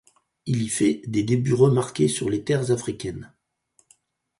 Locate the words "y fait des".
0.63-1.21